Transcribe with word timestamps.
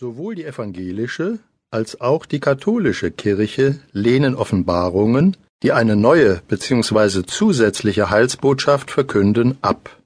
Sowohl 0.00 0.34
die 0.34 0.46
evangelische 0.46 1.40
als 1.70 2.00
auch 2.00 2.24
die 2.24 2.40
katholische 2.40 3.10
Kirche 3.10 3.80
lehnen 3.92 4.34
Offenbarungen, 4.34 5.36
die 5.62 5.72
eine 5.72 5.94
neue 5.94 6.40
bzw. 6.48 7.24
zusätzliche 7.26 8.08
Heilsbotschaft 8.08 8.90
verkünden, 8.90 9.58
ab. 9.60 10.00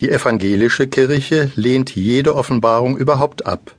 Die 0.00 0.10
evangelische 0.10 0.88
Kirche 0.88 1.52
lehnt 1.54 1.94
jede 1.94 2.34
Offenbarung 2.34 2.96
überhaupt 2.96 3.46
ab. 3.46 3.76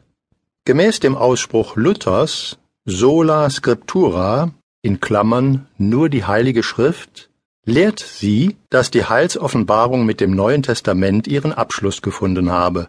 Gemäß 0.63 1.01
dem 1.01 1.17
Ausspruch 1.17 1.75
Luthers 1.75 2.59
sola 2.85 3.49
scriptura 3.49 4.53
in 4.81 5.01
Klammern 5.01 5.67
nur 5.77 6.07
die 6.07 6.23
Heilige 6.23 6.63
Schrift 6.63 7.29
lehrt 7.65 7.99
sie, 7.99 8.55
dass 8.69 8.89
die 8.89 9.03
Heilsoffenbarung 9.03 10.05
mit 10.05 10.21
dem 10.21 10.31
Neuen 10.31 10.63
Testament 10.63 11.27
ihren 11.27 11.51
Abschluss 11.51 12.01
gefunden 12.01 12.51
habe. 12.51 12.87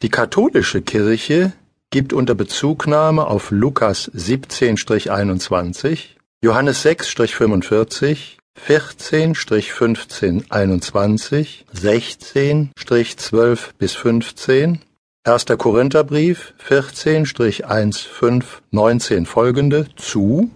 Die 0.00 0.10
katholische 0.10 0.80
Kirche 0.80 1.54
gibt 1.90 2.12
unter 2.12 2.36
Bezugnahme 2.36 3.26
auf 3.26 3.50
Lukas 3.50 4.08
17-21, 4.12 6.10
Johannes 6.40 6.86
6-45, 6.86 8.36
14-15-21, 8.64 11.64
16-12 11.74 13.58
bis 13.76 13.94
15, 13.94 14.82
1. 15.24 15.46
Korintherbrief 15.58 16.54
14-1-5-19 16.64 19.26
folgende 19.26 19.88
zu, 19.96 20.52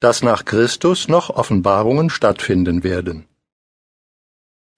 dass 0.00 0.22
nach 0.22 0.44
Christus 0.44 1.08
noch 1.08 1.30
Offenbarungen 1.30 2.10
stattfinden 2.10 2.84
werden. 2.84 3.24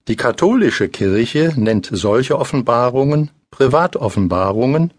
Die 0.07 0.15
katholische 0.15 0.87
Kirche 0.87 1.51
nennt 1.57 1.89
solche 1.91 2.39
Offenbarungen 2.39 3.31
Privatoffenbarungen, 3.55 4.93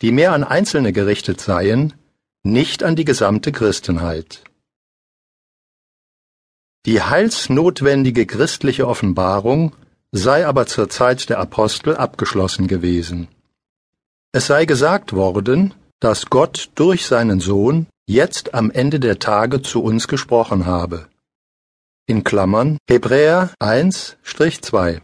die 0.00 0.10
mehr 0.10 0.32
an 0.32 0.42
Einzelne 0.42 0.94
gerichtet 0.94 1.42
seien, 1.42 1.92
nicht 2.42 2.82
an 2.82 2.96
die 2.96 3.04
gesamte 3.04 3.52
Christenheit. 3.52 4.42
Die 6.86 7.02
heilsnotwendige 7.02 8.24
christliche 8.24 8.88
Offenbarung 8.88 9.76
sei 10.12 10.46
aber 10.46 10.64
zur 10.64 10.88
Zeit 10.88 11.28
der 11.28 11.38
Apostel 11.40 11.94
abgeschlossen 11.94 12.68
gewesen. 12.68 13.28
Es 14.32 14.46
sei 14.46 14.64
gesagt 14.64 15.12
worden, 15.12 15.74
dass 16.00 16.30
Gott 16.30 16.70
durch 16.76 17.04
seinen 17.04 17.40
Sohn 17.40 17.86
jetzt 18.06 18.54
am 18.54 18.70
Ende 18.70 18.98
der 18.98 19.18
Tage 19.18 19.60
zu 19.60 19.82
uns 19.82 20.08
gesprochen 20.08 20.64
habe. 20.64 21.06
In 22.06 22.24
Klammern 22.24 22.78
Hebräer 22.88 23.50
1-2 23.60 25.02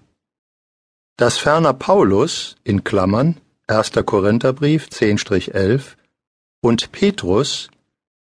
dass 1.21 1.37
ferner 1.37 1.75
Paulus 1.75 2.57
in 2.65 2.83
Klammern 2.83 3.37
1. 3.67 3.93
Korintherbrief 4.07 4.87
10-11 4.87 5.97
und 6.63 6.93
Petrus 6.93 7.69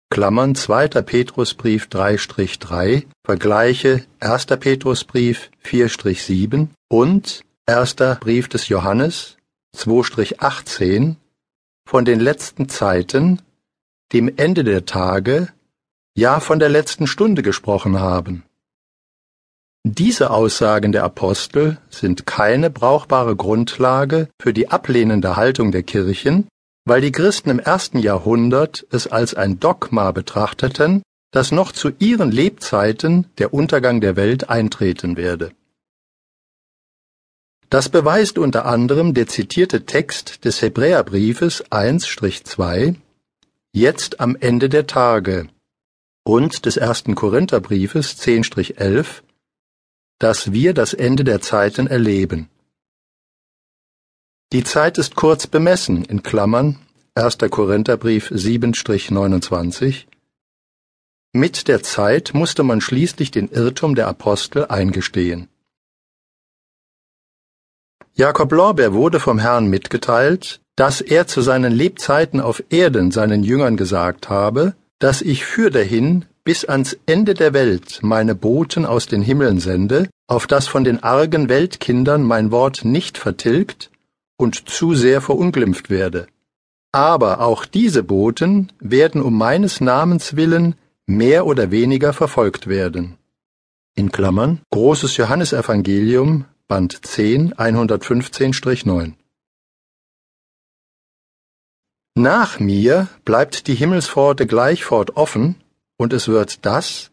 Klammern 0.09 0.55
2. 0.55 0.87
Petrusbrief 1.03 1.85
3-3 1.85 3.05
Vergleiche 3.23 4.05
1. 4.21 4.47
Petrusbrief 4.47 5.51
4-7 5.63 6.69
und 6.87 7.43
1. 7.67 7.95
Brief 8.19 8.47
des 8.47 8.69
Johannes 8.69 9.37
2-18 9.77 11.17
von 11.85 12.05
den 12.05 12.19
letzten 12.19 12.69
Zeiten, 12.69 13.43
dem 14.13 14.33
Ende 14.35 14.63
der 14.63 14.87
Tage, 14.87 15.49
ja 16.15 16.39
von 16.39 16.57
der 16.57 16.69
letzten 16.69 17.05
Stunde 17.05 17.43
gesprochen 17.43 17.99
haben. 17.99 18.45
Diese 19.85 20.31
Aussagen 20.31 20.91
der 20.91 21.03
Apostel 21.05 21.77
sind 21.89 22.25
keine 22.25 22.69
brauchbare 22.69 23.35
Grundlage 23.35 24.29
für 24.41 24.53
die 24.53 24.69
ablehnende 24.69 25.37
Haltung 25.37 25.71
der 25.71 25.83
Kirchen, 25.83 26.47
weil 26.85 27.01
die 27.01 27.11
Christen 27.11 27.49
im 27.49 27.59
ersten 27.59 27.99
Jahrhundert 27.99 28.85
es 28.91 29.07
als 29.07 29.35
ein 29.35 29.59
Dogma 29.59 30.11
betrachteten, 30.11 31.01
dass 31.31 31.51
noch 31.51 31.71
zu 31.71 31.91
ihren 31.99 32.31
Lebzeiten 32.31 33.27
der 33.37 33.53
Untergang 33.53 34.01
der 34.01 34.15
Welt 34.15 34.49
eintreten 34.49 35.15
werde. 35.15 35.51
Das 37.69 37.87
beweist 37.87 38.39
unter 38.39 38.65
anderem 38.65 39.13
der 39.13 39.27
zitierte 39.27 39.85
Text 39.85 40.43
des 40.43 40.61
Hebräerbriefes 40.61 41.65
1-2 41.65 42.95
Jetzt 43.71 44.19
am 44.19 44.35
Ende 44.35 44.67
der 44.67 44.87
Tage 44.87 45.47
und 46.23 46.65
des 46.65 46.77
ersten 46.77 47.13
Korintherbriefes 47.13 48.17
10-11 48.19 49.21
dass 50.19 50.51
wir 50.51 50.73
das 50.73 50.93
Ende 50.93 51.23
der 51.23 51.41
Zeiten 51.41 51.87
erleben. 51.87 52.49
Die 54.51 54.63
Zeit 54.63 54.97
ist 54.97 55.15
kurz 55.15 55.47
bemessen, 55.47 56.03
in 56.05 56.23
Klammern 56.23 56.77
1. 57.15 57.37
Korintherbrief 57.49 58.31
7-29. 58.31 60.05
Mit 61.33 61.67
der 61.67 61.83
Zeit 61.83 62.33
musste 62.33 62.63
man 62.63 62.81
schließlich 62.81 63.31
den 63.31 63.49
Irrtum 63.49 63.95
der 63.95 64.07
Apostel 64.07 64.65
eingestehen. 64.65 65.47
Jakob 68.13 68.51
Lorbeer 68.51 68.93
wurde 68.93 69.19
vom 69.19 69.39
Herrn 69.39 69.67
mitgeteilt, 69.67 70.59
dass 70.75 71.01
er 71.01 71.27
zu 71.27 71.41
seinen 71.41 71.71
Lebzeiten 71.71 72.41
auf 72.41 72.63
Erden 72.69 73.11
seinen 73.11 73.43
Jüngern 73.43 73.77
gesagt 73.77 74.29
habe, 74.29 74.75
dass 74.97 75.21
ich 75.21 75.45
für 75.45 75.69
dahin 75.69 76.25
bis 76.49 76.65
ans 76.65 76.97
Ende 77.05 77.35
der 77.35 77.53
Welt 77.53 77.99
meine 78.01 78.33
Boten 78.33 78.83
aus 78.83 79.05
den 79.05 79.21
Himmeln 79.21 79.59
sende, 79.59 80.09
auf 80.25 80.47
das 80.47 80.67
von 80.67 80.83
den 80.83 81.03
argen 81.03 81.47
Weltkindern 81.47 82.23
mein 82.23 82.49
Wort 82.49 82.83
nicht 82.83 83.19
vertilgt 83.19 83.91
und 84.35 84.67
zu 84.67 84.95
sehr 84.95 85.21
verunglimpft 85.21 85.91
werde. 85.91 86.25
Aber 86.91 87.41
auch 87.41 87.65
diese 87.65 88.01
Boten 88.01 88.71
werden 88.79 89.21
um 89.21 89.37
meines 89.37 89.79
Namens 89.79 90.35
willen 90.37 90.73
mehr 91.05 91.45
oder 91.45 91.69
weniger 91.69 92.13
verfolgt 92.13 92.65
werden. 92.65 93.19
In 93.93 94.11
Klammern 94.11 94.61
Großes 94.71 95.17
Johannesevangelium, 95.17 96.45
Band 96.67 97.05
10, 97.05 97.53
115-9. 97.53 99.13
Nach 102.15 102.59
mir 102.59 103.07
bleibt 103.23 103.67
die 103.67 103.75
Himmelspforte 103.75 104.47
gleichfort 104.47 105.15
offen, 105.15 105.55
und 105.99 106.13
es 106.13 106.27
wird 106.27 106.65
das, 106.65 107.11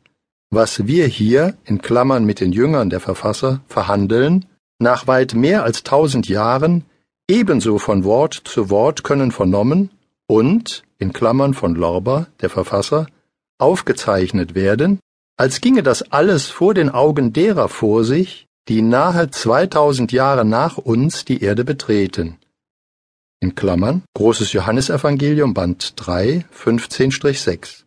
was 0.50 0.86
wir 0.86 1.06
hier 1.06 1.56
in 1.64 1.82
Klammern 1.82 2.24
mit 2.24 2.40
den 2.40 2.52
Jüngern 2.52 2.88
der 2.88 3.00
Verfasser 3.00 3.60
verhandeln, 3.66 4.46
nach 4.78 5.06
weit 5.06 5.34
mehr 5.34 5.64
als 5.64 5.82
tausend 5.82 6.28
Jahren 6.28 6.84
ebenso 7.28 7.78
von 7.78 8.04
Wort 8.04 8.34
zu 8.44 8.70
Wort 8.70 9.02
können 9.02 9.32
vernommen 9.32 9.90
und, 10.28 10.84
in 10.98 11.12
Klammern 11.12 11.52
von 11.52 11.74
Lorber, 11.74 12.28
der 12.40 12.48
Verfasser, 12.48 13.06
aufgezeichnet 13.58 14.54
werden, 14.54 15.00
als 15.36 15.60
ginge 15.60 15.82
das 15.82 16.12
alles 16.12 16.46
vor 16.46 16.72
den 16.72 16.88
Augen 16.88 17.32
derer 17.32 17.68
vor 17.68 18.04
sich, 18.04 18.46
die 18.68 18.82
nahe 18.82 19.30
2000 19.30 20.12
Jahre 20.12 20.44
nach 20.44 20.78
uns 20.78 21.24
die 21.24 21.42
Erde 21.42 21.64
betreten. 21.64 22.38
In 23.40 23.54
Klammern, 23.54 24.02
Großes 24.14 24.52
Johannesevangelium, 24.52 25.54
Band 25.54 25.94
3, 25.96 26.46
15-6. 26.56 27.85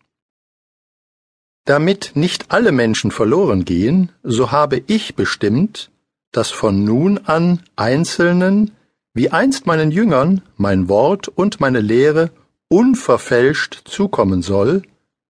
Damit 1.65 2.11
nicht 2.15 2.51
alle 2.51 2.71
Menschen 2.71 3.11
verloren 3.11 3.65
gehen, 3.65 4.11
so 4.23 4.51
habe 4.51 4.81
ich 4.87 5.15
bestimmt, 5.15 5.91
dass 6.31 6.51
von 6.51 6.83
nun 6.83 7.19
an 7.25 7.61
Einzelnen, 7.75 8.71
wie 9.13 9.29
einst 9.29 9.65
meinen 9.65 9.91
Jüngern, 9.91 10.41
mein 10.57 10.87
Wort 10.89 11.27
und 11.27 11.59
meine 11.59 11.81
Lehre 11.81 12.31
unverfälscht 12.69 13.81
zukommen 13.85 14.41
soll, 14.41 14.83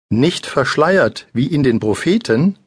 nicht 0.08 0.46
verschleiert 0.46 1.26
wie 1.32 1.46
in 1.46 1.62
den 1.62 1.80
Propheten, 1.80 2.58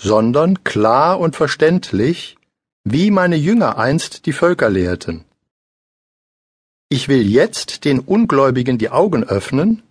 sondern 0.00 0.64
klar 0.64 1.20
und 1.20 1.36
verständlich, 1.36 2.36
wie 2.84 3.10
meine 3.10 3.36
Jünger 3.36 3.78
einst 3.78 4.26
die 4.26 4.32
Völker 4.32 4.70
lehrten. 4.70 5.24
Ich 6.88 7.08
will 7.08 7.28
jetzt 7.28 7.84
den 7.84 8.00
Ungläubigen 8.00 8.78
die 8.78 8.90
Augen 8.90 9.24
öffnen 9.24 9.82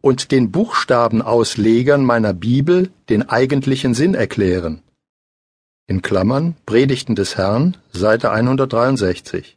und 0.00 0.30
den 0.30 0.50
Buchstabenauslegern 0.50 2.04
meiner 2.04 2.32
Bibel 2.32 2.90
den 3.08 3.28
eigentlichen 3.28 3.94
Sinn 3.94 4.14
erklären. 4.14 4.82
In 5.86 6.02
Klammern 6.02 6.56
Predigten 6.66 7.14
des 7.14 7.36
Herrn, 7.36 7.76
Seite 7.92 8.30
163. 8.30 9.56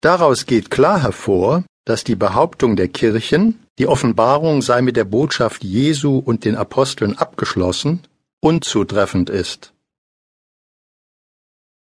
Daraus 0.00 0.46
geht 0.46 0.70
klar 0.70 1.02
hervor, 1.02 1.64
dass 1.84 2.04
die 2.04 2.16
Behauptung 2.16 2.76
der 2.76 2.88
Kirchen, 2.88 3.60
die 3.78 3.86
Offenbarung 3.86 4.60
sei 4.60 4.82
mit 4.82 4.96
der 4.96 5.04
Botschaft 5.04 5.64
Jesu 5.64 6.18
und 6.18 6.44
den 6.44 6.56
Aposteln 6.56 7.16
abgeschlossen, 7.16 8.02
unzutreffend 8.40 9.30
ist. 9.30 9.72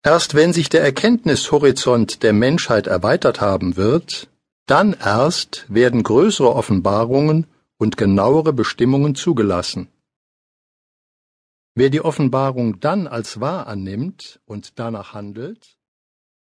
Erst 0.02 0.35
wenn 0.35 0.52
sich 0.52 0.69
der 0.69 0.82
Erkenntnishorizont 0.82 2.23
der 2.23 2.35
Menschheit 2.35 2.87
erweitert 2.87 3.40
haben 3.40 3.76
wird, 3.76 4.29
dann 4.66 4.94
erst 4.94 5.66
werden 5.69 6.02
größere 6.02 6.55
Offenbarungen 6.55 7.46
und 7.76 7.96
genauere 7.96 8.52
Bestimmungen 8.52 9.14
zugelassen. 9.14 9.88
Wer 11.75 11.90
die 11.90 12.00
Offenbarung 12.00 12.81
dann 12.81 13.06
als 13.06 13.40
wahr 13.40 13.66
annimmt 13.66 14.40
und 14.46 14.78
danach 14.78 15.12
handelt, 15.12 15.76